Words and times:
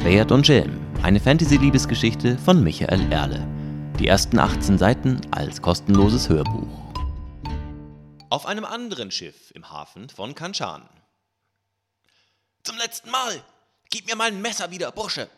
Schwert 0.00 0.30
und 0.30 0.46
Schelm, 0.46 0.80
eine 1.02 1.18
Fantasy-Liebesgeschichte 1.18 2.38
von 2.38 2.62
Michael 2.62 3.10
Erle. 3.12 3.44
Die 3.98 4.06
ersten 4.06 4.38
18 4.38 4.78
Seiten 4.78 5.20
als 5.32 5.60
kostenloses 5.60 6.28
Hörbuch. 6.28 6.94
Auf 8.30 8.46
einem 8.46 8.64
anderen 8.64 9.10
Schiff 9.10 9.50
im 9.50 9.68
Hafen 9.68 10.08
von 10.08 10.36
Kanchan. 10.36 10.88
Zum 12.62 12.78
letzten 12.78 13.10
Mal! 13.10 13.42
Gib 13.90 14.06
mir 14.06 14.14
mein 14.14 14.40
Messer 14.40 14.70
wieder, 14.70 14.92
Bursche! 14.92 15.28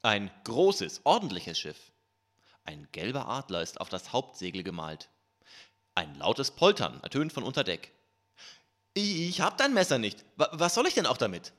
Ein 0.00 0.30
großes, 0.44 1.02
ordentliches 1.04 1.58
Schiff. 1.58 1.92
Ein 2.64 2.88
gelber 2.90 3.28
Adler 3.28 3.60
ist 3.60 3.82
auf 3.82 3.90
das 3.90 4.14
Hauptsegel 4.14 4.62
gemalt. 4.62 5.10
Ein 5.94 6.14
lautes 6.16 6.52
Poltern 6.52 7.00
ertönt 7.02 7.34
von 7.34 7.44
unter 7.44 7.64
Deck. 7.64 7.92
Ich 8.94 9.42
hab 9.42 9.58
dein 9.58 9.74
Messer 9.74 9.98
nicht. 9.98 10.24
Was 10.36 10.74
soll 10.74 10.86
ich 10.86 10.94
denn 10.94 11.06
auch 11.06 11.18
damit? 11.18 11.52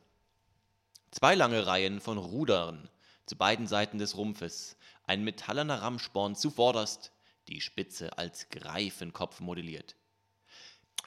Zwei 1.12 1.34
lange 1.34 1.66
Reihen 1.66 2.02
von 2.02 2.18
Rudern 2.18 2.88
zu 3.26 3.36
beiden 3.36 3.68
Seiten 3.68 3.98
des 3.98 4.16
Rumpfes, 4.16 4.78
ein 5.06 5.24
metallerner 5.24 5.82
Rammsporn 5.82 6.36
zuvorderst, 6.36 7.12
die 7.48 7.62
Spitze 7.62 8.18
als 8.18 8.50
Greifenkopf 8.50 9.40
modelliert. 9.40 9.96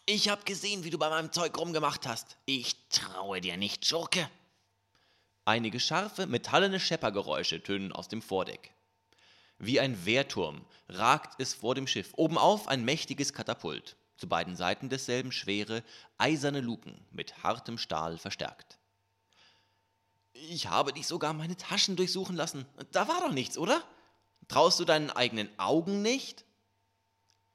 Ich 0.06 0.28
hab 0.28 0.44
gesehen, 0.44 0.82
wie 0.82 0.90
du 0.90 0.98
bei 0.98 1.08
meinem 1.08 1.30
Zeug 1.30 1.56
rumgemacht 1.56 2.08
hast. 2.08 2.36
Ich 2.46 2.88
traue 2.88 3.40
dir 3.40 3.56
nicht, 3.56 3.86
Schurke. 3.86 4.28
Einige 5.44 5.78
scharfe, 5.78 6.26
metallene 6.26 6.80
Scheppergeräusche 6.80 7.62
tönen 7.62 7.92
aus 7.92 8.08
dem 8.08 8.22
Vordeck. 8.22 8.72
Wie 9.58 9.78
ein 9.78 10.04
Wehrturm 10.04 10.64
ragt 10.88 11.40
es 11.40 11.54
vor 11.54 11.76
dem 11.76 11.86
Schiff, 11.86 12.12
obenauf 12.16 12.66
ein 12.66 12.84
mächtiges 12.84 13.32
Katapult, 13.32 13.96
zu 14.16 14.28
beiden 14.28 14.56
Seiten 14.56 14.88
desselben 14.88 15.30
schwere, 15.30 15.84
eiserne 16.18 16.60
Luken 16.60 17.06
mit 17.12 17.44
hartem 17.44 17.78
Stahl 17.78 18.18
verstärkt. 18.18 18.78
Ich 20.48 20.68
habe 20.68 20.92
dich 20.92 21.06
sogar 21.06 21.32
meine 21.32 21.56
Taschen 21.56 21.96
durchsuchen 21.96 22.36
lassen. 22.36 22.66
Da 22.90 23.06
war 23.06 23.20
doch 23.20 23.32
nichts, 23.32 23.56
oder? 23.56 23.82
Traust 24.48 24.80
du 24.80 24.84
deinen 24.84 25.10
eigenen 25.10 25.48
Augen 25.58 26.02
nicht? 26.02 26.44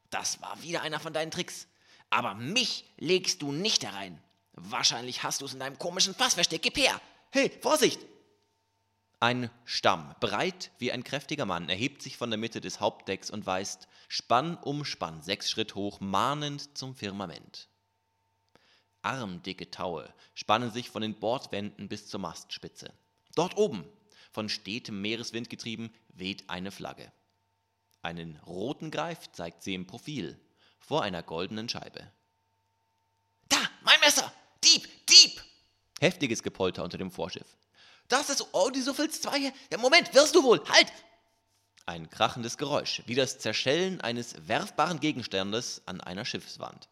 Das 0.10 0.42
war 0.42 0.62
wieder 0.64 0.82
einer 0.82 1.00
von 1.00 1.14
deinen 1.14 1.32
Tricks. 1.32 1.68
Aber 2.10 2.34
mich 2.36 2.86
legst 2.98 3.42
du 3.42 3.52
nicht 3.52 3.84
herein. 3.84 4.22
Wahrscheinlich 4.54 5.24
hast 5.24 5.42
du 5.42 5.46
es 5.46 5.54
in 5.54 5.60
deinem 5.60 5.78
komischen 5.78 6.16
Fass 6.16 6.36
versteckt. 6.36 6.64
Gib 6.64 6.78
her! 6.78 7.02
Hey, 7.32 7.52
Vorsicht! 7.62 8.00
Ein 9.20 9.50
Stamm, 9.66 10.16
breit 10.20 10.72
wie 10.78 10.92
ein 10.92 11.04
kräftiger 11.04 11.46
Mann, 11.46 11.70
erhebt 11.70 12.02
sich 12.02 12.18
von 12.18 12.30
der 12.30 12.38
Mitte 12.38 12.62
des 12.62 12.80
Hauptdecks 12.80 13.30
und 13.30 13.46
weist 13.46 13.88
Spann 14.08 14.56
um 14.58 14.86
Spann 14.86 15.22
sechs 15.22 15.50
Schritt 15.50 15.76
hoch, 15.76 16.00
mahnend 16.00 16.78
zum 16.78 16.96
Firmament. 16.96 17.68
Armdicke 19.08 19.72
Taue 19.72 20.14
spannen 20.36 20.70
sich 20.70 20.90
von 20.90 21.02
den 21.02 21.18
Bordwänden 21.18 21.88
bis 21.88 22.08
zur 22.08 22.20
Mastspitze. 22.20 22.92
Dort 23.36 23.56
oben, 23.56 23.86
von 24.34 24.50
stetem 24.50 25.02
Meereswind 25.02 25.50
getrieben, 25.50 25.94
weht 26.10 26.50
eine 26.50 26.72
Flagge. 26.72 27.10
Einen 28.02 28.36
roten 28.46 28.92
Greif 28.92 29.32
zeigt 29.32 29.64
sie 29.64 29.76
im 29.76 29.88
Profil, 29.88 30.38
vor 30.78 31.04
einer 31.04 31.24
goldenen 31.24 31.70
Scheibe. 31.70 32.12
Da, 33.48 33.58
mein 33.82 34.00
Messer! 34.02 34.32
Dieb, 34.64 34.90
Dieb! 35.08 35.42
Heftiges 36.02 36.44
Gepolter 36.44 36.84
unter 36.84 36.98
dem 36.98 37.10
Vorschiff. 37.10 37.58
Das 38.10 38.30
ist 38.30 38.54
Odysophils 38.54 39.22
2. 39.22 39.54
Ja, 39.72 39.78
Moment, 39.78 40.14
wirst 40.14 40.36
du 40.36 40.44
wohl! 40.44 40.62
Halt! 40.68 40.92
Ein 41.86 42.10
krachendes 42.10 42.58
Geräusch, 42.58 43.04
wie 43.06 43.16
das 43.16 43.40
Zerschellen 43.40 44.02
eines 44.02 44.36
werfbaren 44.50 45.00
Gegenstandes 45.00 45.82
an 45.86 46.02
einer 46.02 46.26
Schiffswand. 46.26 46.90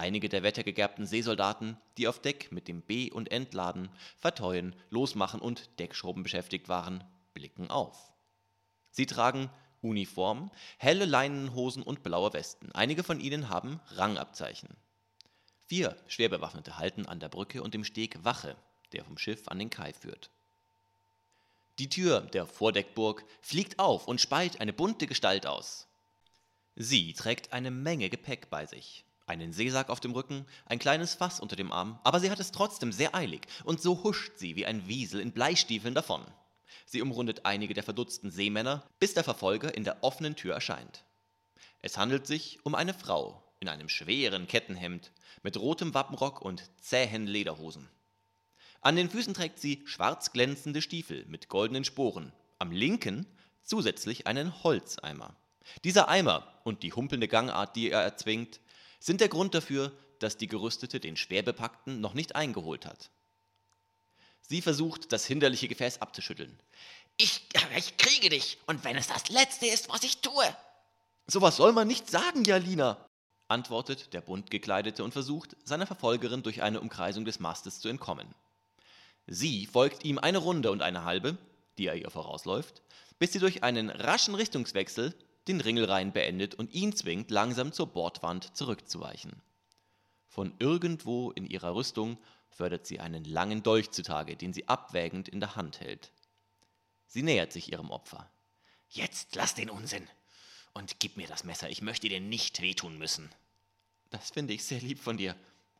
Einige 0.00 0.30
der 0.30 0.42
wettergegerbten 0.42 1.04
Seesoldaten, 1.04 1.76
die 1.98 2.08
auf 2.08 2.22
Deck 2.22 2.50
mit 2.52 2.68
dem 2.68 2.80
Be- 2.80 3.12
und 3.12 3.30
Entladen, 3.30 3.90
Verteuen, 4.16 4.74
Losmachen 4.88 5.42
und 5.42 5.78
Deckschrubben 5.78 6.22
beschäftigt 6.22 6.70
waren, 6.70 7.04
blicken 7.34 7.70
auf. 7.70 8.10
Sie 8.92 9.04
tragen 9.04 9.50
Uniform, 9.82 10.50
helle 10.78 11.04
Leinenhosen 11.04 11.82
und 11.82 12.02
blaue 12.02 12.32
Westen. 12.32 12.72
Einige 12.72 13.02
von 13.02 13.20
ihnen 13.20 13.50
haben 13.50 13.78
Rangabzeichen. 13.88 14.70
Vier 15.66 15.94
Schwerbewaffnete 16.06 16.78
halten 16.78 17.04
an 17.04 17.20
der 17.20 17.28
Brücke 17.28 17.62
und 17.62 17.74
im 17.74 17.84
Steg 17.84 18.24
Wache, 18.24 18.56
der 18.94 19.04
vom 19.04 19.18
Schiff 19.18 19.48
an 19.48 19.58
den 19.58 19.68
Kai 19.68 19.92
führt. 19.92 20.30
Die 21.78 21.90
Tür 21.90 22.22
der 22.22 22.46
Vordeckburg 22.46 23.26
fliegt 23.42 23.78
auf 23.78 24.08
und 24.08 24.18
speit 24.18 24.62
eine 24.62 24.72
bunte 24.72 25.06
Gestalt 25.06 25.44
aus. 25.44 25.88
Sie 26.74 27.12
trägt 27.12 27.52
eine 27.52 27.70
Menge 27.70 28.08
Gepäck 28.08 28.48
bei 28.48 28.64
sich 28.64 29.04
einen 29.30 29.52
Seesack 29.52 29.88
auf 29.88 30.00
dem 30.00 30.12
Rücken, 30.12 30.44
ein 30.66 30.78
kleines 30.78 31.14
Fass 31.14 31.40
unter 31.40 31.56
dem 31.56 31.72
Arm, 31.72 31.98
aber 32.04 32.20
sie 32.20 32.30
hat 32.30 32.40
es 32.40 32.50
trotzdem 32.50 32.92
sehr 32.92 33.14
eilig, 33.14 33.46
und 33.64 33.80
so 33.80 34.02
huscht 34.02 34.32
sie 34.36 34.56
wie 34.56 34.66
ein 34.66 34.88
Wiesel 34.88 35.20
in 35.20 35.32
Bleistiefeln 35.32 35.94
davon. 35.94 36.24
Sie 36.84 37.00
umrundet 37.00 37.46
einige 37.46 37.72
der 37.72 37.84
verdutzten 37.84 38.30
Seemänner, 38.30 38.82
bis 38.98 39.14
der 39.14 39.24
Verfolger 39.24 39.74
in 39.74 39.84
der 39.84 40.02
offenen 40.02 40.34
Tür 40.34 40.54
erscheint. 40.54 41.04
Es 41.80 41.96
handelt 41.96 42.26
sich 42.26 42.58
um 42.64 42.74
eine 42.74 42.92
Frau 42.92 43.42
in 43.60 43.68
einem 43.68 43.88
schweren 43.88 44.48
Kettenhemd, 44.48 45.12
mit 45.42 45.56
rotem 45.56 45.94
Wappenrock 45.94 46.42
und 46.42 46.68
zähen 46.80 47.26
Lederhosen. 47.26 47.88
An 48.80 48.96
den 48.96 49.10
Füßen 49.10 49.34
trägt 49.34 49.60
sie 49.60 49.82
schwarz 49.84 50.32
glänzende 50.32 50.82
Stiefel 50.82 51.24
mit 51.28 51.48
goldenen 51.48 51.84
Sporen, 51.84 52.32
am 52.58 52.72
linken 52.72 53.26
zusätzlich 53.62 54.26
einen 54.26 54.64
Holzeimer. 54.64 55.36
Dieser 55.84 56.08
Eimer 56.08 56.60
und 56.64 56.82
die 56.82 56.92
humpelnde 56.92 57.28
Gangart, 57.28 57.76
die 57.76 57.90
er 57.90 58.00
erzwingt, 58.00 58.60
sind 59.00 59.20
der 59.20 59.28
Grund 59.28 59.54
dafür, 59.54 59.92
dass 60.20 60.36
die 60.36 60.46
Gerüstete 60.46 61.00
den 61.00 61.16
Schwerbepackten 61.16 62.00
noch 62.00 62.14
nicht 62.14 62.36
eingeholt 62.36 62.86
hat. 62.86 63.10
Sie 64.42 64.62
versucht, 64.62 65.12
das 65.12 65.26
hinderliche 65.26 65.68
Gefäß 65.68 66.00
abzuschütteln. 66.02 66.56
Ich, 67.16 67.46
ich 67.76 67.96
kriege 67.96 68.28
dich, 68.28 68.58
und 68.66 68.84
wenn 68.84 68.96
es 68.96 69.08
das 69.08 69.28
Letzte 69.28 69.66
ist, 69.66 69.88
was 69.88 70.02
ich 70.04 70.18
tue. 70.18 70.44
Sowas 71.26 71.56
soll 71.56 71.72
man 71.72 71.88
nicht 71.88 72.10
sagen, 72.10 72.44
Jalina, 72.44 73.04
antwortet 73.48 74.12
der 74.12 74.20
bunt 74.20 74.50
gekleidete 74.50 75.02
und 75.02 75.12
versucht, 75.12 75.56
seiner 75.64 75.86
Verfolgerin 75.86 76.42
durch 76.42 76.62
eine 76.62 76.80
Umkreisung 76.80 77.24
des 77.24 77.40
Mastes 77.40 77.80
zu 77.80 77.88
entkommen. 77.88 78.34
Sie 79.26 79.66
folgt 79.66 80.04
ihm 80.04 80.18
eine 80.18 80.38
Runde 80.38 80.70
und 80.70 80.82
eine 80.82 81.04
halbe, 81.04 81.36
die 81.78 81.86
er 81.86 81.96
ihr 81.96 82.10
vorausläuft, 82.10 82.82
bis 83.18 83.32
sie 83.32 83.38
durch 83.38 83.62
einen 83.62 83.90
raschen 83.90 84.34
Richtungswechsel 84.34 85.14
den 85.48 85.60
Ringelreihen 85.60 86.12
beendet 86.12 86.54
und 86.54 86.72
ihn 86.72 86.94
zwingt, 86.94 87.30
langsam 87.30 87.72
zur 87.72 87.86
Bordwand 87.86 88.56
zurückzuweichen. 88.56 89.42
Von 90.28 90.54
irgendwo 90.58 91.30
in 91.32 91.46
ihrer 91.46 91.74
Rüstung 91.74 92.18
fördert 92.50 92.86
sie 92.86 93.00
einen 93.00 93.24
langen 93.24 93.62
Dolch 93.62 93.90
zutage, 93.90 94.36
den 94.36 94.52
sie 94.52 94.68
abwägend 94.68 95.28
in 95.28 95.40
der 95.40 95.56
Hand 95.56 95.80
hält. 95.80 96.12
Sie 97.06 97.22
nähert 97.22 97.52
sich 97.52 97.72
ihrem 97.72 97.90
Opfer. 97.90 98.30
Jetzt 98.88 99.34
lass 99.34 99.54
den 99.54 99.70
Unsinn 99.70 100.06
und 100.72 101.00
gib 101.00 101.16
mir 101.16 101.26
das 101.26 101.44
Messer, 101.44 101.68
ich 101.68 101.82
möchte 101.82 102.08
dir 102.08 102.20
nicht 102.20 102.60
wehtun 102.60 102.98
müssen. 102.98 103.30
Das 104.10 104.30
finde 104.30 104.54
ich 104.54 104.64
sehr 104.64 104.80
lieb 104.80 105.00
von 105.00 105.16
dir. 105.16 105.36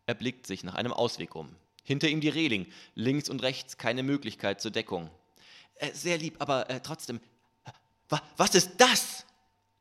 Er 0.06 0.14
blickt 0.14 0.46
sich 0.46 0.64
nach 0.64 0.74
einem 0.74 0.92
Ausweg 0.92 1.34
um. 1.34 1.54
Hinter 1.84 2.08
ihm 2.08 2.20
die 2.20 2.28
Reling, 2.28 2.66
links 2.94 3.28
und 3.28 3.42
rechts 3.42 3.76
keine 3.76 4.02
Möglichkeit 4.02 4.60
zur 4.60 4.70
Deckung. 4.70 5.10
Äh, 5.76 5.92
sehr 5.92 6.18
lieb, 6.18 6.36
aber 6.40 6.68
äh, 6.70 6.80
trotzdem. 6.80 7.20
Was 8.36 8.54
ist 8.56 8.72
das? 8.78 9.24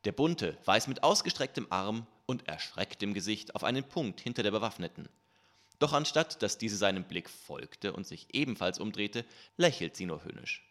Der 0.06 0.12
Bunte 0.14 0.58
weist 0.66 0.88
mit 0.88 1.04
ausgestrecktem 1.04 1.68
Arm 1.70 2.08
und 2.26 2.48
erschrecktem 2.48 3.14
Gesicht 3.14 3.56
auf 3.56 3.64
einen 3.64 3.84
Punkt 3.84 4.22
hinter 4.22 4.44
der 4.44 4.52
Bewaffneten. 4.52 5.10
Doch 5.80 5.94
anstatt 5.94 6.42
dass 6.42 6.58
diese 6.58 6.78
seinem 6.78 7.04
Blick 7.04 7.30
folgte 7.30 7.94
und 7.94 8.08
sich 8.08 8.28
ebenfalls 8.34 8.80
umdrehte, 8.80 9.26
lächelt 9.58 9.96
sie 9.96 10.06
nur 10.06 10.24
höhnisch. 10.24 10.64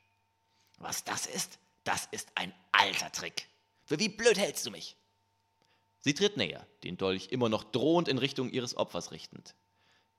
Was 0.78 1.04
das 1.04 1.26
ist, 1.26 1.58
das 1.84 2.06
ist 2.10 2.30
ein 2.34 2.54
alter 2.72 3.10
Trick. 3.12 3.48
Für 3.84 3.98
wie 3.98 4.08
blöd 4.08 4.38
hältst 4.38 4.64
du 4.66 4.70
mich? 4.70 4.96
Sie 6.00 6.14
tritt 6.14 6.36
näher, 6.36 6.66
den 6.84 6.96
Dolch 6.96 7.28
immer 7.30 7.48
noch 7.48 7.64
drohend 7.64 8.08
in 8.08 8.18
Richtung 8.18 8.50
ihres 8.50 8.76
Opfers 8.76 9.10
richtend. 9.10 9.54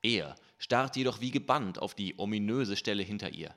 Er 0.02 0.36
starrt 0.58 0.96
jedoch 0.96 1.22
wie 1.22 1.32
gebannt 1.32 1.80
auf 1.80 1.94
die 1.94 2.18
ominöse 2.18 2.76
Stelle 2.76 3.04
hinter 3.04 3.30
ihr. 3.30 3.56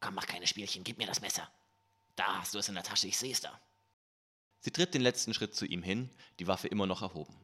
Komm, 0.00 0.14
mach 0.14 0.26
keine 0.26 0.46
Spielchen, 0.46 0.84
gib 0.84 0.98
mir 0.98 1.06
das 1.06 1.20
Messer. 1.20 1.48
Da 2.16 2.40
hast 2.40 2.54
du 2.54 2.58
es 2.58 2.68
in 2.68 2.74
der 2.74 2.84
Tasche, 2.84 3.06
ich 3.06 3.16
seh's 3.16 3.40
da. 3.40 3.60
Sie 4.64 4.70
tritt 4.70 4.94
den 4.94 5.02
letzten 5.02 5.34
Schritt 5.34 5.56
zu 5.56 5.66
ihm 5.66 5.82
hin, 5.82 6.08
die 6.38 6.46
Waffe 6.46 6.68
immer 6.68 6.86
noch 6.86 7.02
erhoben. 7.02 7.34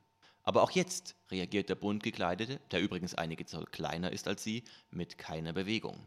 Aber 0.44 0.62
auch 0.62 0.70
jetzt 0.70 1.16
reagiert 1.32 1.68
der 1.68 1.74
bunt 1.74 2.04
gekleidete, 2.04 2.60
der 2.70 2.80
übrigens 2.80 3.16
einige 3.16 3.44
Zoll 3.44 3.66
kleiner 3.66 4.12
ist 4.12 4.28
als 4.28 4.44
sie, 4.44 4.62
mit 4.90 5.18
keiner 5.18 5.52
Bewegung. 5.52 5.98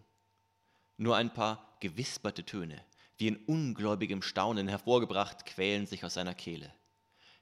Nur 0.96 1.18
ein 1.18 1.34
paar 1.34 1.76
gewisperte 1.82 2.46
Töne, 2.46 2.82
wie 3.18 3.28
in 3.28 3.36
ungläubigem 3.46 4.22
Staunen 4.22 4.70
hervorgebracht, 4.70 5.46
quälen 5.46 5.86
sich 5.86 6.06
aus 6.06 6.14
seiner 6.14 6.34
Kehle. 6.34 6.74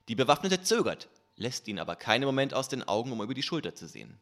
Die 0.07 0.15
Bewaffnete 0.15 0.63
zögert, 0.63 1.07
lässt 1.35 1.67
ihn 1.67 1.77
aber 1.77 1.95
keinen 1.95 2.25
Moment 2.25 2.55
aus 2.55 2.69
den 2.69 2.81
Augen, 2.81 3.11
um 3.11 3.21
über 3.21 3.35
die 3.35 3.43
Schulter 3.43 3.75
zu 3.75 3.87
sehen. 3.87 4.19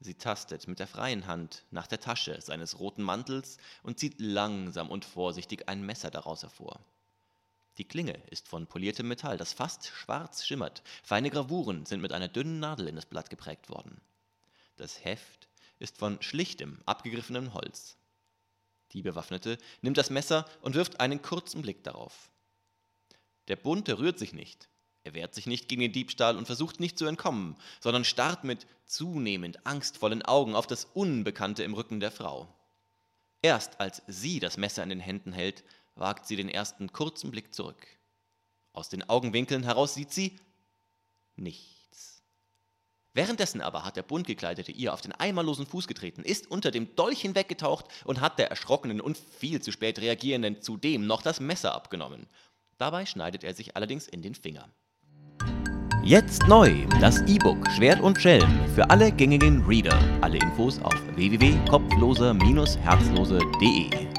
Sie 0.00 0.14
tastet 0.14 0.66
mit 0.66 0.80
der 0.80 0.88
freien 0.88 1.28
Hand 1.28 1.64
nach 1.70 1.86
der 1.86 2.00
Tasche 2.00 2.40
seines 2.40 2.80
roten 2.80 3.04
Mantels 3.04 3.58
und 3.84 4.00
zieht 4.00 4.20
langsam 4.20 4.90
und 4.90 5.04
vorsichtig 5.04 5.68
ein 5.68 5.86
Messer 5.86 6.10
daraus 6.10 6.42
hervor. 6.42 6.80
Die 7.78 7.88
Klinge 7.88 8.20
ist 8.30 8.48
von 8.48 8.66
poliertem 8.66 9.08
Metall, 9.08 9.38
das 9.38 9.52
fast 9.52 9.86
schwarz 9.86 10.44
schimmert. 10.44 10.82
Feine 11.02 11.30
Gravuren 11.30 11.86
sind 11.86 12.02
mit 12.02 12.12
einer 12.12 12.28
dünnen 12.28 12.60
Nadel 12.60 12.88
in 12.88 12.96
das 12.96 13.06
Blatt 13.06 13.30
geprägt 13.30 13.70
worden. 13.70 14.00
Das 14.76 15.04
Heft 15.04 15.48
ist 15.78 15.98
von 15.98 16.20
schlichtem, 16.20 16.80
abgegriffenem 16.84 17.54
Holz. 17.54 17.96
Die 18.92 19.02
Bewaffnete 19.02 19.56
nimmt 19.80 19.96
das 19.96 20.10
Messer 20.10 20.46
und 20.60 20.74
wirft 20.74 21.00
einen 21.00 21.22
kurzen 21.22 21.62
Blick 21.62 21.82
darauf. 21.82 22.30
Der 23.48 23.56
Bunte 23.56 23.98
rührt 23.98 24.18
sich 24.18 24.34
nicht. 24.34 24.68
Er 25.04 25.14
wehrt 25.14 25.34
sich 25.34 25.46
nicht 25.46 25.68
gegen 25.68 25.80
den 25.80 25.92
Diebstahl 25.92 26.36
und 26.36 26.46
versucht 26.46 26.78
nicht 26.78 26.98
zu 26.98 27.06
entkommen, 27.06 27.56
sondern 27.80 28.04
starrt 28.04 28.44
mit 28.44 28.66
zunehmend 28.84 29.66
angstvollen 29.66 30.22
Augen 30.22 30.54
auf 30.54 30.66
das 30.66 30.84
Unbekannte 30.84 31.64
im 31.64 31.74
Rücken 31.74 31.98
der 32.00 32.12
Frau. 32.12 32.54
Erst 33.40 33.80
als 33.80 34.02
sie 34.06 34.38
das 34.38 34.56
Messer 34.56 34.84
in 34.84 34.90
den 34.90 35.00
Händen 35.00 35.32
hält, 35.32 35.64
wagt 35.94 36.26
sie 36.26 36.36
den 36.36 36.48
ersten 36.48 36.92
kurzen 36.92 37.30
Blick 37.30 37.54
zurück. 37.54 37.86
Aus 38.72 38.88
den 38.88 39.08
Augenwinkeln 39.08 39.64
heraus 39.64 39.94
sieht 39.94 40.12
sie 40.12 40.38
nichts. 41.36 42.22
Währenddessen 43.14 43.60
aber 43.60 43.84
hat 43.84 43.96
der 43.96 44.02
bunt 44.02 44.26
gekleidete 44.26 44.72
ihr 44.72 44.94
auf 44.94 45.02
den 45.02 45.12
eimerlosen 45.12 45.66
Fuß 45.66 45.86
getreten, 45.86 46.22
ist 46.22 46.50
unter 46.50 46.70
dem 46.70 46.96
Dolch 46.96 47.20
hinweggetaucht 47.20 47.84
und 48.04 48.22
hat 48.22 48.38
der 48.38 48.48
erschrockenen 48.48 49.02
und 49.02 49.18
viel 49.18 49.60
zu 49.60 49.70
spät 49.70 49.98
reagierenden 49.98 50.62
zudem 50.62 51.06
noch 51.06 51.20
das 51.20 51.38
Messer 51.38 51.74
abgenommen. 51.74 52.26
Dabei 52.78 53.04
schneidet 53.04 53.44
er 53.44 53.52
sich 53.54 53.76
allerdings 53.76 54.08
in 54.08 54.22
den 54.22 54.34
Finger. 54.34 54.70
Jetzt 56.02 56.48
neu 56.48 56.86
das 57.00 57.20
E-Book 57.28 57.70
Schwert 57.76 58.00
und 58.00 58.20
Schelm 58.20 58.50
für 58.74 58.90
alle 58.90 59.12
gängigen 59.12 59.64
Reader. 59.64 59.96
Alle 60.20 60.38
Infos 60.38 60.80
auf 60.80 60.96
www.kopfloser-herzlose.de. 61.14 64.11